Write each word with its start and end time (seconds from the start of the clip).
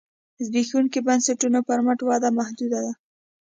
زبېښونکو 0.45 0.99
بنسټونو 1.07 1.59
پر 1.67 1.79
مټ 1.85 1.99
وده 2.09 2.29
محدوده 2.39 2.79
ده. 2.85 2.93